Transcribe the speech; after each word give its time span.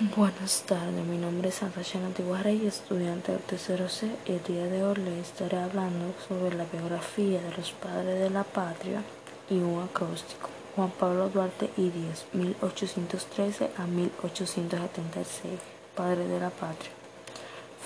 Buenas 0.00 0.64
tardes, 0.66 1.06
mi 1.06 1.16
nombre 1.18 1.50
es 1.50 1.54
Santa 1.54 1.84
Chana 1.84 2.08
y 2.50 2.66
estudiante 2.66 3.30
del 3.30 3.40
tercero 3.42 3.88
C. 3.88 4.10
El 4.26 4.42
día 4.42 4.64
de 4.66 4.82
hoy 4.82 4.96
les 4.96 5.28
estaré 5.28 5.56
hablando 5.56 6.12
sobre 6.26 6.56
la 6.56 6.64
biografía 6.64 7.40
de 7.40 7.56
los 7.56 7.70
padres 7.70 8.18
de 8.18 8.28
la 8.28 8.42
patria 8.42 9.04
y 9.48 9.58
un 9.58 9.84
acróstico. 9.84 10.48
Juan 10.74 10.90
Pablo 10.90 11.28
Duarte 11.28 11.70
y 11.76 11.90
Díaz, 11.90 12.26
1813 12.32 13.70
a 13.78 13.86
1876, 13.86 15.60
padre 15.94 16.26
de 16.26 16.40
la 16.40 16.50
patria. 16.50 16.90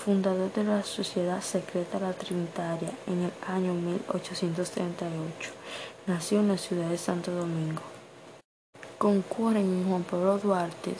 Fundador 0.03 0.51
de 0.51 0.63
la 0.63 0.81
Sociedad 0.81 1.43
Secreta 1.43 1.99
La 1.99 2.13
Trinitaria 2.13 2.89
en 3.05 3.25
el 3.25 3.31
año 3.47 3.75
1838. 3.75 5.51
Nació 6.07 6.39
en 6.39 6.47
la 6.47 6.57
ciudad 6.57 6.89
de 6.89 6.97
Santo 6.97 7.29
Domingo. 7.29 7.83
Concurren 8.97 9.57
en 9.57 9.87
Juan 9.87 10.01
Pablo 10.01 10.39
Duarte 10.39 10.95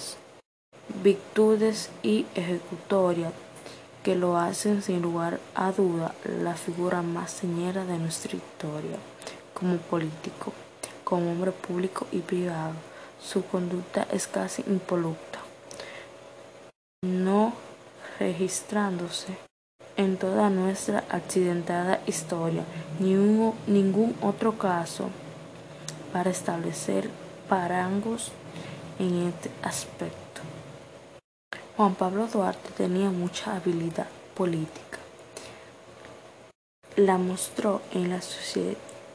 virtudes 1.04 1.90
y 2.04 2.26
ejecutorias 2.36 3.34
que 4.04 4.16
lo 4.16 4.38
hacen 4.38 4.82
sin 4.82 5.02
lugar 5.02 5.40
a 5.56 5.72
duda 5.72 6.16
la 6.24 6.56
figura 6.56 7.02
más 7.02 7.32
señera 7.32 7.86
de 7.86 7.98
nuestra 7.98 8.36
historia 8.36 8.98
como 9.54 9.78
político, 9.78 10.54
como 11.04 11.32
hombre 11.32 11.52
público 11.52 12.08
y 12.12 12.20
privado. 12.20 12.74
Su 13.22 13.46
conducta 13.46 14.08
es 14.12 14.28
casi 14.28 14.64
impoluta, 14.68 15.40
no 17.02 17.54
registrándose 18.18 19.38
en 19.98 20.16
toda 20.16 20.50
nuestra 20.50 21.04
accidentada 21.10 22.00
historia 22.08 22.64
ni 23.00 23.16
ningún 23.68 24.16
otro 24.22 24.58
caso 24.58 25.10
para 26.14 26.30
establecer 26.30 27.10
parangos 27.50 28.32
en 28.98 29.28
este 29.28 29.52
aspecto. 29.62 30.29
Juan 31.80 31.96
Pablo 31.96 32.28
Duarte 32.28 32.70
tenía 32.76 33.10
mucha 33.10 33.56
habilidad 33.56 34.08
política. 34.36 35.00
La 36.98 37.18
mostró 37.18 37.82
en 37.94 38.10
la, 38.10 38.20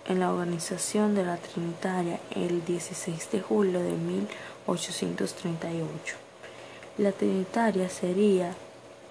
en 0.06 0.19
la 0.19 0.33
organización 0.33 1.14
de 1.14 1.27
la 1.27 1.36
Trinitaria 1.36 2.20
el 2.34 2.64
16 2.64 3.33
de 3.33 3.42
julio 3.42 3.80
de 3.80 3.92
1838. 3.92 6.16
La 6.97 7.12
Trinitaria 7.12 7.91
sería 7.91 8.55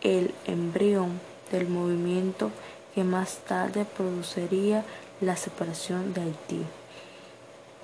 el 0.01 0.33
embrión 0.47 1.21
del 1.51 1.67
movimiento 1.67 2.49
que 2.95 3.03
más 3.03 3.37
tarde 3.47 3.85
produciría 3.85 4.83
la 5.21 5.35
separación 5.35 6.15
de 6.15 6.21
Haití 6.21 6.63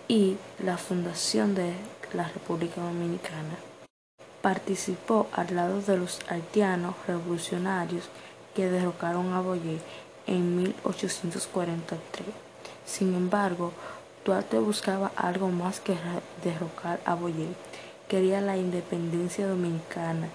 y 0.08 0.36
la 0.64 0.80
fundación 0.80 1.54
de 1.54 1.76
la 2.16 2.28
República 2.28 2.82
Dominicana. 2.82 3.69
Participó 4.42 5.28
al 5.34 5.56
lado 5.56 5.82
de 5.82 5.98
los 5.98 6.20
haitianos 6.30 6.96
revolucionarios 7.08 8.06
que 8.56 8.70
derrocaron 8.70 9.34
a 9.34 9.42
Boyer 9.42 9.80
en 10.28 10.56
1843. 10.56 12.28
Sin 12.86 13.16
embargo, 13.16 13.74
Duarte 14.24 14.60
buscaba 14.60 15.12
algo 15.16 15.50
más 15.50 15.80
que 15.80 15.96
derrocar 16.44 17.00
a 17.06 17.16
Boyer. 17.16 17.56
Quería 18.08 18.42
la 18.42 18.58
independencia 18.58 19.48
dominicana 19.48 20.30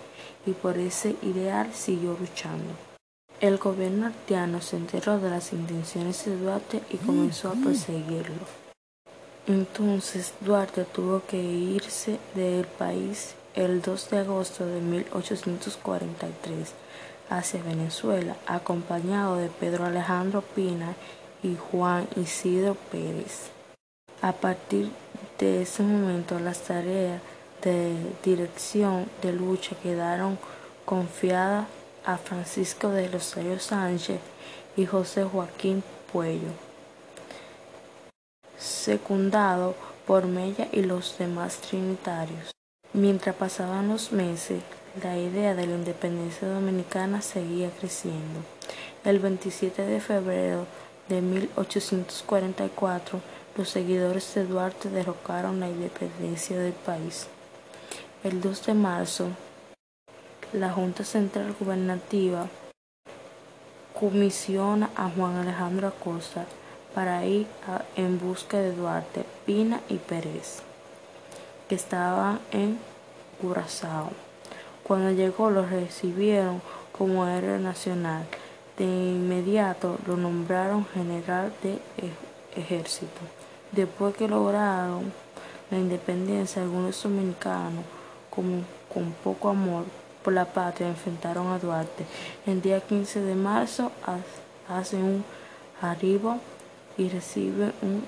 y 0.46 0.52
por 0.52 0.78
ese 0.78 1.16
ideal 1.22 1.72
siguió 1.72 2.16
luchando. 2.18 2.74
El 3.40 3.58
gobierno 3.58 4.06
haitiano 4.06 4.60
se 4.60 4.76
enteró 4.76 5.18
de 5.18 5.30
las 5.30 5.52
intenciones 5.52 6.24
de 6.24 6.36
Duarte 6.36 6.82
y 6.90 6.96
comenzó 6.98 7.48
a 7.48 7.54
perseguirlo. 7.54 8.46
Entonces 9.46 10.32
Duarte 10.40 10.84
tuvo 10.84 11.22
que 11.26 11.36
irse 11.36 12.18
del 12.34 12.64
país 12.66 13.34
el 13.54 13.82
2 13.82 14.10
de 14.10 14.18
agosto 14.18 14.66
de 14.66 14.80
1843 14.80 16.72
hacia 17.30 17.62
Venezuela, 17.62 18.36
acompañado 18.46 19.36
de 19.36 19.48
Pedro 19.48 19.84
Alejandro 19.84 20.42
Pina 20.42 20.94
y 21.42 21.56
Juan 21.56 22.08
Isidro 22.16 22.74
Pérez. 22.90 23.50
A 24.22 24.32
partir 24.32 24.90
de 25.38 25.62
ese 25.62 25.82
momento 25.82 26.38
las 26.38 26.60
tareas 26.60 27.20
de 27.62 27.94
dirección 28.22 29.06
de 29.22 29.32
lucha 29.32 29.76
quedaron 29.82 30.38
confiadas 30.84 31.66
a 32.04 32.18
Francisco 32.18 32.90
de 32.90 33.08
Rosario 33.08 33.58
Sánchez 33.58 34.20
y 34.76 34.86
José 34.86 35.24
Joaquín 35.24 35.82
Puello, 36.12 36.50
secundado 38.58 39.74
por 40.06 40.26
Mella 40.26 40.68
y 40.72 40.82
los 40.82 41.16
demás 41.18 41.58
trinitarios. 41.58 42.54
Mientras 42.94 43.34
pasaban 43.34 43.88
los 43.88 44.12
meses, 44.12 44.62
la 45.02 45.18
idea 45.18 45.56
de 45.56 45.66
la 45.66 45.74
independencia 45.74 46.46
dominicana 46.46 47.22
seguía 47.22 47.68
creciendo. 47.70 48.38
El 49.04 49.18
27 49.18 49.82
de 49.82 50.00
febrero 50.00 50.64
de 51.08 51.20
1844, 51.20 53.20
los 53.56 53.68
seguidores 53.68 54.32
de 54.36 54.46
Duarte 54.46 54.90
derrocaron 54.90 55.58
la 55.58 55.68
independencia 55.68 56.56
del 56.56 56.72
país. 56.72 57.26
El 58.22 58.40
2 58.40 58.66
de 58.66 58.74
marzo, 58.74 59.28
la 60.52 60.70
Junta 60.70 61.02
Central 61.02 61.52
Gubernativa 61.58 62.46
comisiona 63.92 64.90
a 64.94 65.10
Juan 65.10 65.34
Alejandro 65.34 65.88
Acosta 65.88 66.46
para 66.94 67.26
ir 67.26 67.48
en 67.96 68.20
busca 68.20 68.58
de 68.58 68.70
Duarte, 68.70 69.24
Pina 69.44 69.80
y 69.88 69.96
Pérez 69.96 70.62
que 71.68 71.74
estaban 71.74 72.40
en 72.50 72.78
Curazao. 73.40 74.10
Cuando 74.82 75.10
llegó 75.10 75.50
lo 75.50 75.64
recibieron 75.66 76.60
como 76.96 77.26
héroe 77.26 77.58
nacional. 77.58 78.24
De 78.78 78.84
inmediato 78.84 79.98
lo 80.06 80.16
nombraron 80.16 80.86
general 80.86 81.52
de 81.62 81.78
ejército. 82.56 83.20
Después 83.72 84.14
que 84.16 84.28
lograron 84.28 85.12
la 85.70 85.78
independencia, 85.78 86.62
algunos 86.62 87.02
dominicanos, 87.02 87.84
como 88.30 88.62
con 88.92 89.12
poco 89.24 89.48
amor 89.48 89.84
por 90.22 90.32
la 90.32 90.44
patria, 90.44 90.88
enfrentaron 90.88 91.48
a 91.48 91.58
Duarte. 91.58 92.04
El 92.46 92.62
día 92.62 92.80
15 92.80 93.20
de 93.20 93.34
marzo 93.34 93.90
hacen 94.68 95.02
un 95.02 95.24
arribo 95.80 96.38
y 96.96 97.08
reciben 97.08 97.72
un 97.82 98.04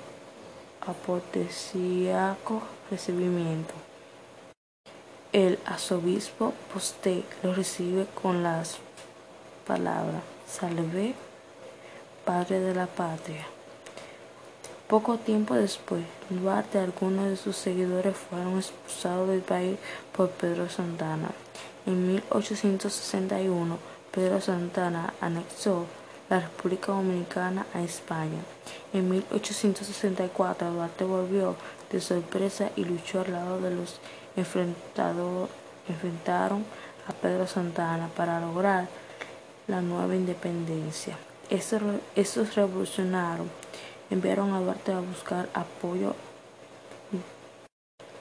apotesiaco 0.87 2.63
recibimiento. 2.91 3.75
El 5.33 5.59
arzobispo 5.67 6.55
Posté 6.73 7.25
lo 7.43 7.53
recibe 7.53 8.07
con 8.23 8.43
las 8.43 8.79
palabras 9.67 10.23
Salve, 10.49 11.15
Padre 12.25 12.61
de 12.61 12.75
la 12.75 12.87
Patria. 12.87 13.45
Poco 14.87 15.19
tiempo 15.19 15.55
después, 15.55 16.05
Duarte 16.31 16.79
y 16.79 16.81
algunos 16.81 17.29
de 17.29 17.37
sus 17.37 17.57
seguidores 17.57 18.17
fueron 18.17 18.57
expulsados 18.57 19.29
del 19.29 19.41
país 19.41 19.79
por 20.17 20.31
Pedro 20.31 20.69
Santana. 20.69 21.31
En 21.87 22.07
1861, 22.07 23.79
Pedro 24.13 24.41
Santana 24.41 25.13
anexó 25.21 25.87
la 26.29 26.41
República 26.41 26.93
Dominicana 26.93 27.67
a 27.75 27.83
España. 27.83 28.41
En 28.93 29.09
1864 29.09 30.73
Duarte 30.73 31.05
volvió 31.05 31.57
de 31.91 32.01
sorpresa 32.01 32.71
y 32.77 32.85
luchó 32.85 33.21
al 33.21 33.33
lado 33.33 33.61
de 33.61 33.75
los 33.75 34.01
enfrentados 34.37 35.49
enfrentaron 35.89 36.65
a 37.09 37.13
Pedro 37.13 37.47
Santana 37.47 38.09
para 38.09 38.41
lograr 38.41 38.89
la 39.69 39.81
nueva 39.81 40.15
independencia. 40.15 41.17
Estos, 41.49 42.55
revolucionarios 42.55 43.47
enviaron 44.11 44.53
a 44.53 44.61
Duarte 44.61 44.93
a 44.93 45.01
buscar 45.01 45.49
apoyo 45.55 46.15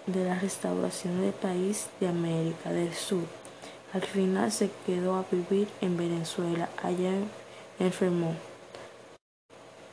de 0.06 0.24
la 0.24 0.36
restauración 0.36 1.22
del 1.22 1.34
país 1.34 1.88
de 2.00 2.08
América 2.08 2.72
del 2.72 2.94
Sur. 2.94 3.24
Al 3.94 4.04
final 4.04 4.52
se 4.52 4.70
quedó 4.86 5.16
a 5.16 5.26
vivir 5.32 5.68
en 5.82 5.98
Venezuela. 5.98 6.70
Allá 6.84 7.12
enfermó. 7.80 8.36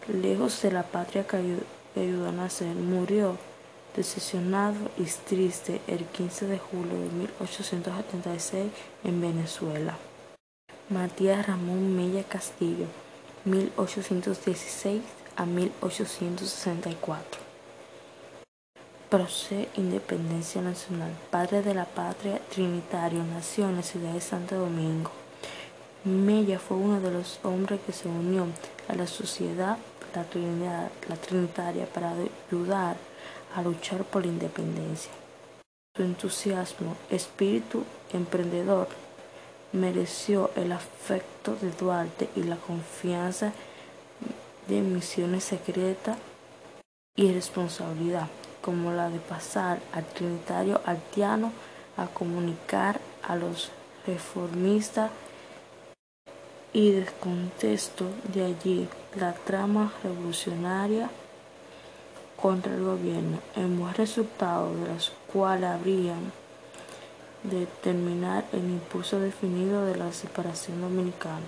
Lejos 0.08 0.61
de 0.62 0.73
la 0.73 0.82
patria 0.82 1.26
que 1.26 1.37
ayudó 1.96 2.29
a 2.29 2.32
nacer, 2.32 2.75
murió 2.75 3.37
decepcionado 3.96 4.90
y 4.96 5.05
triste 5.05 5.81
el 5.87 6.05
15 6.06 6.46
de 6.46 6.58
julio 6.58 6.99
de 6.99 7.08
1876 7.11 8.73
en 9.05 9.20
Venezuela. 9.20 9.96
Matías 10.88 11.46
Ramón 11.46 11.96
Mella 11.96 12.25
Castillo, 12.25 12.87
1816 13.44 15.02
a 15.37 15.46
1864. 15.46 17.40
Procede 19.08 19.69
Independencia 19.76 20.62
Nacional, 20.62 21.12
padre 21.31 21.62
de 21.62 21.75
la 21.75 21.85
patria 21.85 22.40
trinitario, 22.50 23.23
nació 23.25 23.69
en 23.69 23.76
la 23.76 23.82
ciudad 23.82 24.12
de 24.14 24.20
Santo 24.20 24.56
Domingo. 24.56 25.21
Mella 26.04 26.58
fue 26.58 26.76
uno 26.76 27.00
de 27.00 27.12
los 27.12 27.38
hombres 27.44 27.81
que 27.87 27.93
se 27.93 28.08
unió 28.08 28.46
a 28.88 28.94
la 28.94 29.06
sociedad 29.06 29.78
la, 30.14 31.16
Trinitaria 31.16 31.87
para 31.87 32.12
ayudar 32.50 32.96
a 33.54 33.62
luchar 33.62 34.04
por 34.04 34.22
la 34.22 34.32
independencia. 34.32 35.12
Su 35.96 36.02
entusiasmo, 36.02 36.96
espíritu 37.10 37.84
emprendedor, 38.12 38.88
mereció 39.72 40.50
el 40.56 40.72
afecto 40.72 41.56
de 41.56 41.70
Duarte 41.70 42.28
y 42.37 42.43
la 42.43 42.56
confianza 42.56 43.52
de 44.69 44.81
misiones 44.81 45.44
secretas 45.44 46.19
y 47.16 47.32
responsabilidad, 47.32 48.28
como 48.60 48.93
la 48.93 49.08
de 49.08 49.19
pasar 49.19 49.81
al 49.93 50.04
trinitario 50.04 50.81
altiano 50.84 51.52
a 51.96 52.06
comunicar 52.06 53.00
a 53.22 53.37
los 53.37 53.70
reformistas 54.06 55.10
y 56.72 56.92
descontento 56.92 58.06
de 58.32 58.44
allí 58.44 58.88
la 59.14 59.34
trama 59.34 59.92
revolucionaria 60.02 61.10
contra 62.40 62.74
el 62.74 62.82
gobierno, 62.82 63.38
en 63.54 63.78
buen 63.78 63.94
resultado 63.94 64.74
de 64.74 64.88
las 64.88 65.12
cuales 65.32 65.70
habrían 65.70 66.32
de 67.44 67.66
terminar 67.82 68.44
el 68.52 68.60
impulso 68.60 69.20
definido 69.20 69.84
de 69.84 69.96
la 69.96 70.12
separación 70.12 70.80
dominicana. 70.80 71.46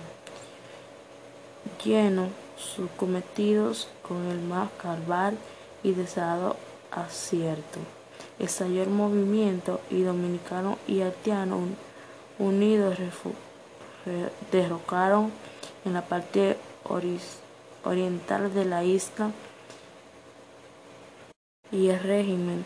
Lleno 1.83 2.27
sus 2.57 2.89
cometidos 2.91 3.87
con 4.01 4.25
el 4.27 4.39
más 4.39 4.69
cabal 4.81 5.37
y 5.83 5.91
deseado 5.91 6.55
acierto. 6.91 7.79
Estalló 8.39 8.83
el 8.83 8.89
movimiento 8.89 9.81
y 9.89 10.03
dominicano 10.03 10.77
y 10.87 11.01
haitiano 11.01 11.59
unidos 12.37 12.97
derrocaron 14.51 15.31
en 15.83 15.93
la 15.93 16.01
parte 16.01 16.57
oriental 17.83 18.53
de 18.53 18.65
la 18.65 18.83
isla 18.83 19.31
y 21.71 21.89
el 21.89 21.99
régimen 21.99 22.63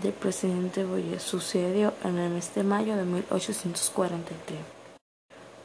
del 0.00 0.12
presidente 0.12 0.84
Boyer 0.84 1.20
sucedió 1.20 1.94
en 2.04 2.18
el 2.18 2.30
mes 2.30 2.54
de 2.54 2.62
mayo 2.62 2.96
de 2.96 3.04
1843, 3.04 4.58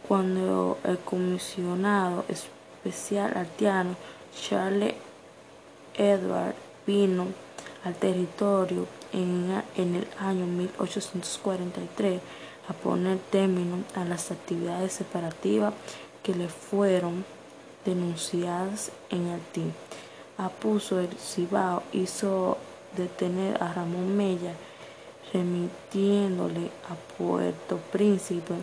cuando 0.08 0.80
el 0.84 0.98
comisionado 1.00 2.26
especial 2.30 3.36
haitiano 3.36 3.96
Charles 4.40 4.96
Edward 5.96 6.56
vino 6.88 7.28
al 7.84 7.96
territorio 7.96 8.88
en, 9.14 9.62
en 9.76 9.96
el 9.96 10.08
año 10.20 10.46
1843 10.46 12.22
a 12.68 12.74
poner 12.74 13.18
término 13.32 13.84
a 13.96 14.06
las 14.06 14.32
actividades 14.32 14.94
separativas 14.94 15.74
que 16.24 16.34
le 16.34 16.48
fueron 16.48 17.26
denunciadas 17.86 18.92
en 19.10 19.30
Haití. 19.30 19.72
Apuso 20.38 21.00
el 21.00 21.10
Cibao 21.18 21.84
hizo 21.92 22.58
detener 22.96 23.62
a 23.62 23.74
Ramón 23.74 24.16
Mella, 24.16 24.54
remitiéndole 25.34 26.70
a 26.90 26.96
Puerto 27.18 27.78
Príncipe, 27.92 28.54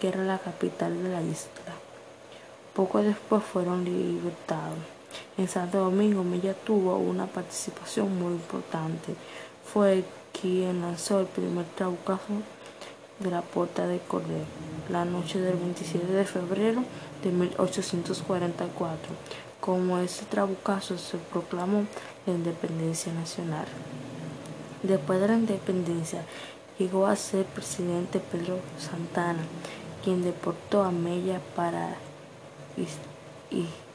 que 0.00 0.08
era 0.08 0.24
la 0.24 0.38
capital 0.38 1.02
de 1.02 1.08
la 1.08 1.22
isla. 1.22 1.74
Poco 2.74 3.02
después 3.02 3.42
fueron 3.42 3.84
libertados. 3.84 4.78
En 5.36 5.48
Santo 5.48 5.78
Domingo 5.78 6.24
Mella 6.24 6.54
tuvo 6.54 6.96
una 6.96 7.26
participación 7.26 8.18
muy 8.18 8.32
importante. 8.32 9.14
Fue 9.64 10.04
quien 10.32 10.80
lanzó 10.80 11.20
el 11.20 11.26
primer 11.26 11.66
trabucazo 11.76 12.42
de 13.22 13.30
la 13.30 13.42
Puerta 13.42 13.86
de 13.86 13.98
Cordero, 13.98 14.44
la 14.88 15.04
noche 15.04 15.40
del 15.40 15.56
27 15.56 16.06
de 16.06 16.24
febrero 16.24 16.82
de 17.22 17.30
1844. 17.30 19.14
Como 19.60 19.98
ese 19.98 20.24
trabucazo 20.24 20.98
se 20.98 21.18
proclamó 21.18 21.84
la 22.26 22.32
independencia 22.32 23.12
nacional. 23.12 23.66
Después 24.82 25.20
de 25.20 25.28
la 25.28 25.36
independencia, 25.36 26.24
llegó 26.78 27.06
a 27.06 27.14
ser 27.14 27.44
presidente 27.46 28.18
Pedro 28.18 28.58
Santana, 28.78 29.42
quien 30.02 30.22
deportó 30.22 30.82
a 30.82 30.90
Mella 30.90 31.40
para 31.54 31.94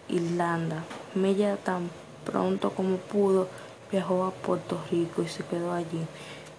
Irlanda. 0.07 0.83
Mella 1.15 1.57
tan 1.57 1.89
pronto 2.25 2.71
como 2.71 2.97
pudo 2.97 3.47
viajó 3.91 4.25
a 4.25 4.31
Puerto 4.31 4.79
Rico 4.91 5.21
y 5.21 5.27
se 5.27 5.43
quedó 5.43 5.73
allí 5.73 6.05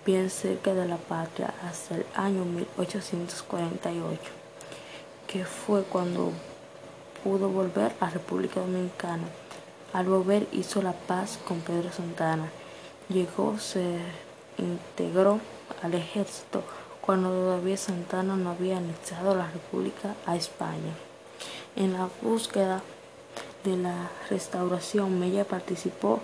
bien 0.09 0.31
cerca 0.31 0.73
de 0.73 0.89
la 0.89 0.97
patria 0.97 1.53
hasta 1.69 1.97
el 1.97 2.07
año 2.15 2.43
1848, 2.47 4.19
que 5.27 5.45
fue 5.45 5.83
cuando 5.83 6.33
pudo 7.23 7.51
volver 7.51 7.93
a 8.01 8.09
República 8.09 8.61
Dominicana. 8.61 9.25
Al 9.93 10.07
volver 10.07 10.47
hizo 10.51 10.81
la 10.81 10.95
paz 10.95 11.39
con 11.47 11.61
Pedro 11.61 11.93
Santana. 11.93 12.49
Llegó, 13.11 13.59
se 13.59 13.99
integró 14.57 15.41
al 15.83 15.93
ejército 15.93 16.63
cuando 17.03 17.29
todavía 17.29 17.77
Santana 17.77 18.35
no 18.35 18.53
había 18.53 18.79
anexado 18.79 19.37
la 19.37 19.51
República 19.51 20.15
a 20.25 20.37
España. 20.37 20.95
En 21.77 21.93
la 21.93 22.09
búsqueda 22.23 22.81
de 23.63 23.77
la 23.77 24.09
restauración, 24.31 25.21
Mella 25.21 25.45
participó 25.45 26.21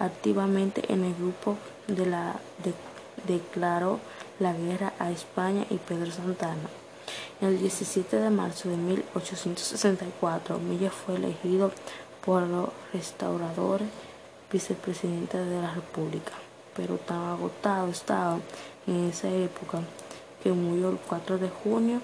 activamente 0.00 0.92
en 0.92 1.04
el 1.04 1.14
grupo 1.14 1.56
de 1.86 2.06
la 2.06 2.40
de 2.64 2.74
declaró 3.26 4.00
la 4.40 4.52
guerra 4.52 4.92
a 4.98 5.10
España 5.10 5.64
y 5.70 5.76
Pedro 5.76 6.10
Santana. 6.10 6.68
El 7.40 7.58
17 7.58 8.16
de 8.16 8.30
marzo 8.30 8.68
de 8.68 8.76
1864, 8.76 10.58
Milla 10.58 10.90
fue 10.90 11.16
elegido 11.16 11.72
por 12.24 12.42
los 12.42 12.70
restauradores 12.92 13.88
vicepresidente 14.50 15.38
de 15.38 15.60
la 15.60 15.74
República, 15.74 16.32
pero 16.76 16.96
tan 16.96 17.22
agotado 17.24 17.88
estaba 17.88 18.38
en 18.86 19.08
esa 19.10 19.28
época 19.28 19.80
que 20.42 20.52
murió 20.52 20.90
el 20.90 20.98
4 20.98 21.38
de 21.38 21.48
junio 21.48 22.00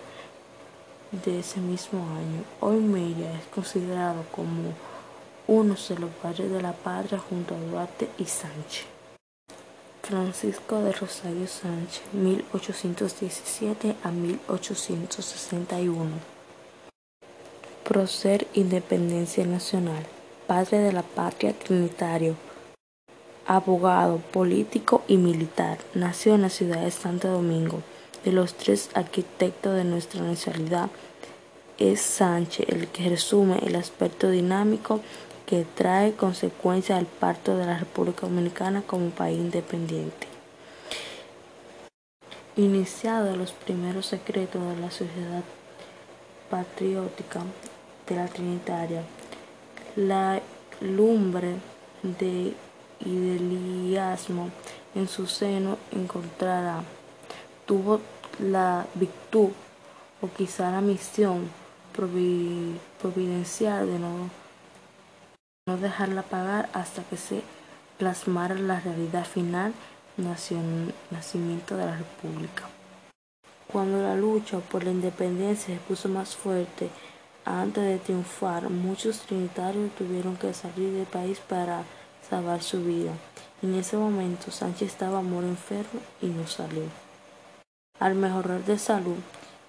de 1.13 1.41
ese 1.41 1.61
mismo 1.61 2.01
año. 2.01 2.43
Hoy 2.61 2.79
Milla 2.79 3.33
es 3.35 3.47
considerado 3.55 4.25
como 4.31 4.73
uno 5.47 5.75
de 5.89 5.99
los 5.99 6.11
padres 6.23 6.51
de 6.51 6.63
la 6.63 6.73
patria 6.73 7.19
junto 7.19 7.55
a 7.55 7.59
Duarte 7.59 8.09
y 8.19 8.25
Sánchez. 8.25 8.90
Francisco 10.11 10.83
de 10.83 10.91
Rosario 10.91 11.47
Sánchez, 11.47 12.03
1817 12.13 13.95
a 14.03 14.11
1861. 14.11 16.11
Prócer 17.85 18.49
Independencia 18.55 19.47
Nacional, 19.47 20.05
padre 20.49 20.79
de 20.79 20.93
la 20.93 21.05
patria 21.05 21.53
trinitario, 21.53 22.35
abogado, 23.47 24.19
político 24.33 25.05
y 25.07 25.17
militar. 25.17 25.79
Nació 25.95 26.35
en 26.35 26.43
la 26.43 26.51
ciudad 26.51 26.83
de 26.83 26.91
Santo 26.91 27.29
Domingo. 27.29 27.81
De 28.25 28.33
los 28.33 28.55
tres 28.55 28.91
arquitectos 28.95 29.77
de 29.77 29.85
nuestra 29.85 30.23
nacionalidad, 30.23 30.91
es 31.79 32.01
Sánchez 32.01 32.69
el 32.69 32.89
que 32.89 33.09
resume 33.09 33.61
el 33.65 33.77
aspecto 33.77 34.29
dinámico 34.29 35.01
que 35.51 35.67
trae 35.75 36.13
consecuencias 36.13 36.97
al 36.97 37.07
parto 37.07 37.57
de 37.57 37.67
la 37.67 37.77
República 37.77 38.21
Dominicana 38.21 38.83
como 38.87 39.11
país 39.11 39.37
independiente. 39.37 40.29
Iniciado 42.55 43.35
los 43.35 43.51
primeros 43.51 44.07
secretos 44.07 44.63
de 44.63 44.81
la 44.81 44.93
sociedad 44.93 45.43
patriótica 46.49 47.41
de 48.07 48.15
la 48.15 48.29
Trinitaria, 48.29 49.03
la 49.97 50.41
lumbre 50.81 51.57
de 52.05 52.55
idealismo 53.05 54.51
en 54.95 55.09
su 55.09 55.27
seno 55.27 55.79
encontrará, 55.91 56.85
tuvo 57.67 58.01
la 58.39 58.87
virtud 58.95 59.49
o 60.21 60.29
quizá 60.29 60.71
la 60.71 60.81
misión 60.81 61.51
providencial 61.93 63.89
de 63.89 63.99
no 63.99 64.40
no 65.71 65.77
dejarla 65.77 66.23
pagar 66.23 66.69
hasta 66.73 67.03
que 67.05 67.17
se 67.17 67.43
plasmara 67.97 68.57
la 68.57 68.81
realidad 68.81 69.25
final 69.25 69.73
nacimiento 70.17 71.77
de 71.77 71.87
la 71.87 71.97
República. 71.97 72.69
Cuando 73.73 74.03
la 74.03 74.17
lucha 74.17 74.59
por 74.59 74.83
la 74.83 74.91
independencia 74.91 75.77
se 75.77 75.81
puso 75.81 76.09
más 76.09 76.35
fuerte, 76.35 76.91
antes 77.45 77.85
de 77.85 77.99
triunfar, 77.99 78.69
muchos 78.69 79.21
trinitarios 79.21 79.95
tuvieron 79.97 80.37
que 80.37 80.53
salir 80.53 80.93
del 80.93 81.07
país 81.07 81.39
para 81.39 81.85
salvar 82.29 82.63
su 82.63 82.85
vida. 82.85 83.13
En 83.63 83.75
ese 83.75 83.97
momento, 83.97 84.51
Sánchez 84.51 84.89
estaba 84.89 85.23
muy 85.23 85.45
enfermo 85.45 86.01
y 86.21 86.27
no 86.27 86.47
salió. 86.49 86.83
Al 88.01 88.15
mejorar 88.17 88.65
de 88.65 88.79
salud, 88.79 89.19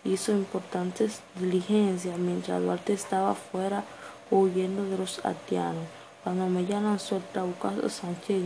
hizo 0.03 0.31
importantes 0.31 1.21
diligencias 1.35 2.17
mientras 2.17 2.61
Duarte 2.61 2.93
estaba 2.93 3.35
fuera 3.35 3.83
huyendo 4.31 4.85
de 4.85 4.97
los 4.97 5.23
haitianos. 5.23 5.85
Cuando 6.23 6.47
Mella 6.47 6.79
lanzó 6.79 7.17
el 7.17 7.23
trabucazo, 7.23 7.89
Sánchez 7.89 8.43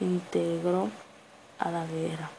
integró 0.00 0.90
a 1.58 1.70
la 1.70 1.86
guerra. 1.86 2.30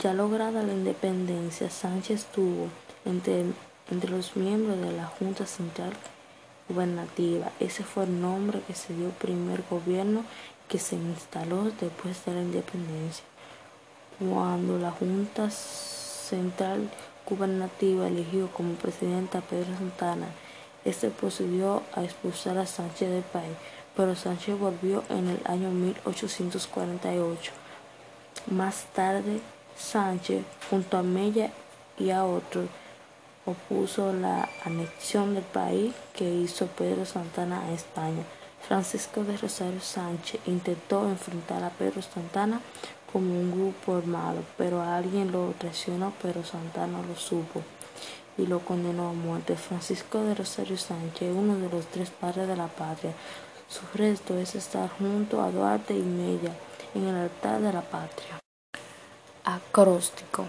Ya 0.00 0.12
lograda 0.12 0.62
la 0.62 0.72
independencia, 0.72 1.70
Sánchez 1.70 2.20
estuvo 2.20 2.68
entre, 3.04 3.46
entre 3.90 4.10
los 4.10 4.36
miembros 4.36 4.78
de 4.78 4.92
la 4.92 5.06
Junta 5.06 5.46
Central 5.46 5.92
Gubernativa. 6.68 7.50
Ese 7.58 7.82
fue 7.82 8.04
el 8.04 8.20
nombre 8.20 8.60
que 8.66 8.74
se 8.74 8.94
dio 8.94 9.06
al 9.06 9.12
primer 9.12 9.64
gobierno 9.68 10.24
que 10.68 10.78
se 10.78 10.94
instaló 10.94 11.64
después 11.80 12.24
de 12.24 12.34
la 12.34 12.42
independencia. 12.42 13.24
cuando 14.18 14.78
la 14.78 14.90
Junta 14.90 15.50
Central 15.50 16.90
Gubernativa 17.28 18.06
eligió 18.06 18.48
como 18.52 18.74
presidente 18.74 19.38
a 19.38 19.40
Pedro 19.40 19.74
Santana, 19.76 20.26
este 20.84 21.10
procedió 21.10 21.82
a 21.94 22.02
expulsar 22.02 22.58
a 22.58 22.66
Sánchez 22.66 23.10
del 23.10 23.22
país, 23.22 23.56
pero 23.96 24.16
Sánchez 24.16 24.58
volvió 24.58 25.04
en 25.10 25.28
el 25.28 25.40
año 25.44 25.70
1848. 25.70 27.52
Más 28.50 28.84
tarde, 28.94 29.40
Sánchez, 29.76 30.44
junto 30.70 30.96
a 30.96 31.02
Mella 31.02 31.50
y 31.98 32.10
a 32.10 32.24
otros, 32.24 32.68
opuso 33.44 34.12
la 34.12 34.48
anexión 34.64 35.34
del 35.34 35.44
país 35.44 35.94
que 36.14 36.28
hizo 36.30 36.66
Pedro 36.66 37.04
Santana 37.04 37.62
a 37.66 37.72
España. 37.72 38.22
Francisco 38.66 39.24
de 39.24 39.36
Rosario 39.36 39.80
Sánchez 39.80 40.40
intentó 40.46 41.08
enfrentar 41.08 41.62
a 41.64 41.70
Pedro 41.70 42.02
Santana 42.02 42.60
como 43.12 43.38
un 43.38 43.50
grupo 43.50 43.96
armado, 43.96 44.42
pero 44.56 44.80
alguien 44.82 45.32
lo 45.32 45.52
traicionó, 45.58 46.12
pero 46.22 46.44
Santana 46.44 47.02
lo 47.02 47.16
supo 47.16 47.62
y 48.40 48.46
lo 48.46 48.60
condenó 48.60 49.08
a 49.08 49.12
muerte. 49.12 49.56
Francisco 49.56 50.22
de 50.22 50.34
Rosario 50.34 50.76
Sánchez, 50.76 51.32
uno 51.34 51.56
de 51.56 51.68
los 51.68 51.86
tres 51.86 52.10
padres 52.10 52.48
de 52.48 52.56
la 52.56 52.68
patria. 52.68 53.12
Su 53.68 53.82
resto 53.96 54.36
es 54.36 54.54
estar 54.54 54.88
junto 54.98 55.42
a 55.42 55.50
Duarte 55.50 55.94
y 55.94 56.02
Mella 56.02 56.52
en 56.94 57.06
el 57.06 57.14
altar 57.14 57.60
de 57.60 57.72
la 57.72 57.82
patria. 57.82 58.40
Acróstico. 59.44 60.46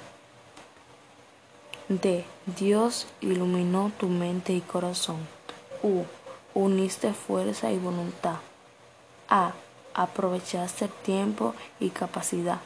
D. 1.88 2.26
Dios 2.46 3.08
iluminó 3.20 3.92
tu 3.98 4.08
mente 4.08 4.54
y 4.54 4.62
corazón. 4.62 5.28
U. 5.84 6.04
Uniste 6.54 7.14
fuerza 7.14 7.72
y 7.72 7.78
voluntad. 7.78 8.38
A. 9.30 9.54
Aprovechaste 9.94 10.86
el 10.86 10.92
tiempo 10.92 11.54
y 11.80 11.90
capacidad. 11.90 12.60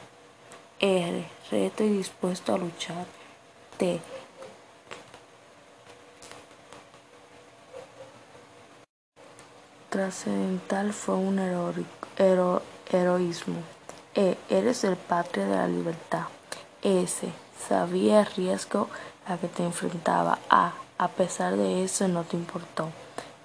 R. 0.80 1.26
Reto 1.50 1.84
y 1.84 1.90
dispuesto 1.90 2.54
a 2.54 2.58
luchar. 2.58 3.06
T. 3.78 4.00
Trascendental 9.96 10.92
fue 10.92 11.16
un 11.16 11.40
heroísmo. 12.92 13.56
E. 14.14 14.38
Eres 14.50 14.84
el 14.84 14.98
patria 14.98 15.46
de 15.46 15.56
la 15.56 15.70
libertad. 15.70 16.26
S. 16.84 17.30
Sabía 17.70 18.20
el 18.20 18.26
riesgo 18.26 18.90
a 19.26 19.38
que 19.38 19.48
te 19.48 19.64
enfrentaba. 19.64 20.38
A. 20.50 20.74
A 20.98 21.08
pesar 21.08 21.56
de 21.56 21.86
eso 21.86 22.10
no 22.10 22.26
te 22.26 22.36
importó. 22.36 22.90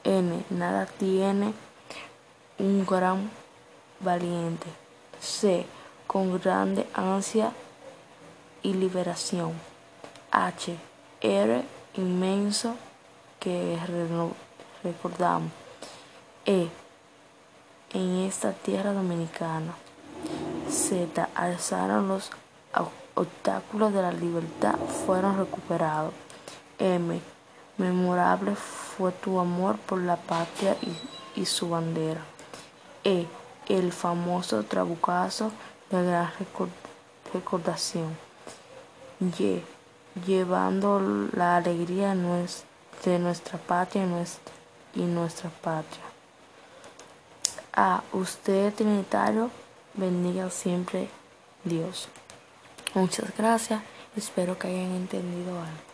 N. 0.03 0.45
Nada 0.51 0.87
tiene 0.87 1.55
un 2.59 2.85
gran 2.85 3.31
valiente. 4.01 4.67
C. 5.21 5.65
Con 6.09 6.37
grande 6.41 6.89
ansia 6.95 7.53
y 8.65 8.75
liberación. 8.75 9.53
H. 10.33 10.77
R. 11.21 11.63
Inmenso 11.95 12.75
que 13.39 13.79
recordamos. 14.83 15.60
E. 16.47 16.69
En 17.93 18.17
esta 18.27 18.53
tierra 18.53 18.93
dominicana. 18.93 19.75
Z. 20.71 21.29
Alzaron 21.35 22.09
los 22.09 22.31
obstáculos 23.15 23.93
de 23.93 24.03
la 24.03 24.13
libertad, 24.13 24.77
fueron 25.07 25.37
recuperados. 25.37 26.15
M. 26.79 27.21
Memorable 27.77 28.55
fue 28.55 29.13
tu 29.13 29.39
amor 29.39 29.77
por 29.79 30.01
la 30.01 30.17
patria 30.17 30.77
y, 31.35 31.45
su 31.45 31.69
bandera. 31.71 32.23
E. 33.05 33.27
El 33.69 33.93
famoso 33.93 34.63
trabucazo 34.63 35.53
de 35.91 36.03
gran 36.05 36.31
recordación. 37.35 38.17
Y. 39.39 39.63
Llevando 40.27 41.01
la 41.33 41.57
alegría 41.57 42.15
de 43.05 43.19
nuestra 43.19 43.59
patria 43.59 44.05
y 44.95 45.01
nuestra 45.03 45.51
patria. 45.51 46.10
A 47.83 48.03
usted 48.13 48.75
trinitario, 48.75 49.51
bendiga 49.95 50.51
siempre 50.51 51.09
Dios. 51.65 52.09
Muchas 52.93 53.35
gracias, 53.39 53.81
espero 54.15 54.59
que 54.59 54.69
hayan 54.69 54.91
entendido 54.97 55.53
algo. 55.59 55.90